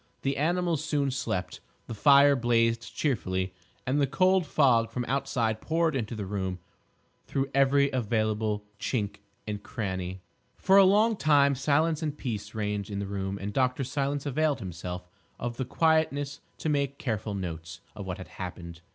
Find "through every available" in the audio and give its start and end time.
7.27-8.65